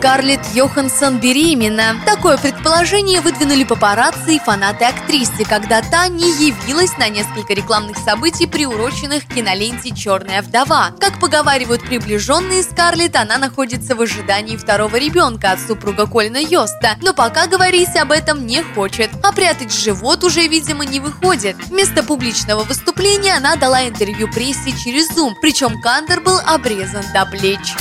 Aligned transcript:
Скарлетт 0.00 0.54
Йоханссон 0.54 1.20
беременна. 1.20 1.94
Такое 2.06 2.38
предположение 2.38 3.20
выдвинули 3.20 3.64
папарацци 3.64 4.36
и 4.36 4.38
фанаты 4.38 4.86
актрисы, 4.86 5.44
когда 5.46 5.82
та 5.82 6.08
не 6.08 6.30
явилась 6.46 6.96
на 6.96 7.10
несколько 7.10 7.52
рекламных 7.52 7.98
событий, 7.98 8.46
приуроченных 8.46 9.26
к 9.26 9.34
киноленте 9.34 9.94
«Черная 9.94 10.40
вдова». 10.40 10.94
Как 10.98 11.20
поговаривают 11.20 11.82
приближенные 11.82 12.62
Скарлетт, 12.62 13.14
она 13.14 13.36
находится 13.36 13.94
в 13.94 14.00
ожидании 14.00 14.56
второго 14.56 14.96
ребенка 14.96 15.50
от 15.50 15.60
супруга 15.60 16.06
Колина 16.06 16.38
Йоста, 16.38 16.96
но 17.02 17.12
пока 17.12 17.46
говорить 17.46 17.94
об 17.94 18.10
этом 18.10 18.46
не 18.46 18.62
хочет, 18.62 19.10
а 19.22 19.32
прятать 19.32 19.70
живот 19.70 20.24
уже, 20.24 20.46
видимо, 20.46 20.86
не 20.86 20.98
выходит. 20.98 21.56
Вместо 21.66 22.02
публичного 22.02 22.64
выступления 22.64 23.36
она 23.36 23.56
дала 23.56 23.86
интервью 23.86 24.32
прессе 24.32 24.72
через 24.82 25.10
Zoom, 25.10 25.34
причем 25.42 25.78
кандер 25.82 26.22
был 26.22 26.38
обрезан 26.46 27.04
до 27.12 27.26
плеч. 27.26 27.74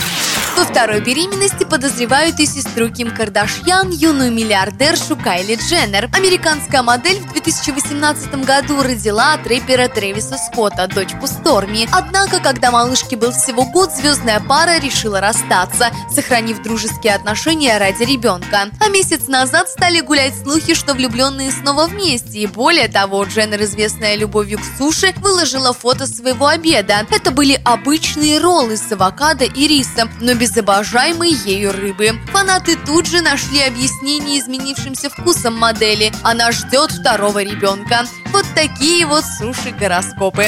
Во 0.60 0.66
второй 0.66 1.00
беременности 1.00 1.64
подозревают 1.64 2.38
и 2.42 2.46
сестру 2.46 2.90
Ким 2.90 3.16
Кардашьян, 3.16 3.92
юную 3.92 4.30
миллиардершу 4.30 5.16
Кайли 5.16 5.56
Дженнер. 5.56 6.10
Американская 6.14 6.84
модель 6.84 7.18
в 7.22 7.32
2018 7.32 8.44
году 8.44 8.84
родила 8.84 9.36
от 9.36 9.48
рэпера 9.48 9.88
Трэвиса 9.88 10.38
Скотта, 10.38 10.88
дочку 10.88 11.28
Сторми. 11.28 11.88
Однако, 11.94 12.42
когда 12.42 12.72
малышке 12.72 13.16
был 13.16 13.32
всего 13.32 13.64
год, 13.64 13.94
звездная 13.94 14.42
пара 14.42 14.82
решила 14.82 15.22
расстаться, 15.22 15.92
сохранив 16.14 16.62
дружеские 16.62 17.16
отношения 17.16 17.78
ради 17.78 18.04
ребенка. 18.04 18.68
А 18.82 18.90
месяц 18.90 19.30
назад 19.30 19.70
стали 19.70 20.02
гулять 20.02 20.36
слухи, 20.44 20.74
что 20.74 20.94
влюбленные 20.94 21.54
снова 21.54 21.88
вместе. 21.88 22.40
И 22.40 22.48
более 22.48 22.90
того, 22.90 23.24
Дженнер, 23.24 23.64
известная 23.64 24.18
любовью 24.18 24.60
к 24.60 24.78
суши, 24.78 25.14
выложила 25.20 25.72
фото 25.72 26.06
своего 26.06 26.48
обеда. 26.48 27.08
Это 27.10 27.32
были 27.32 27.62
обычные 27.64 28.40
роллы 28.40 28.76
с 28.76 28.92
авокадо 28.92 29.46
и 29.46 29.66
рисом, 29.66 30.12
но 30.20 30.34
без 30.34 30.49
из 30.50 30.58
обожаемой 30.58 31.32
ею 31.32 31.72
рыбы. 31.72 32.20
Фанаты 32.32 32.76
тут 32.86 33.06
же 33.06 33.22
нашли 33.22 33.62
объяснение 33.62 34.40
изменившимся 34.40 35.10
вкусом 35.10 35.56
модели. 35.56 36.12
Она 36.24 36.52
ждет 36.52 36.92
второго 36.92 37.44
ребенка. 37.44 38.06
Вот 38.32 38.46
такие 38.56 39.06
вот 39.06 39.24
суши-гороскопы. 39.24 40.48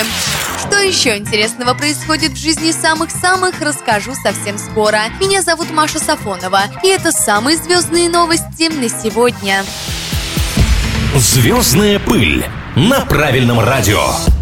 Что 0.60 0.78
еще 0.80 1.18
интересного 1.18 1.74
происходит 1.74 2.32
в 2.32 2.38
жизни 2.38 2.72
самых-самых, 2.72 3.62
расскажу 3.62 4.14
совсем 4.16 4.58
скоро. 4.58 5.02
Меня 5.20 5.42
зовут 5.42 5.72
Маша 5.72 6.00
Сафонова, 6.00 6.64
и 6.84 6.88
это 6.88 7.12
самые 7.12 7.58
звездные 7.58 8.10
новости 8.10 8.72
на 8.72 8.90
сегодня. 8.90 9.64
Звездная 11.16 12.00
пыль 12.00 12.46
на 12.76 13.02
правильном 13.02 13.60
радио. 13.60 14.41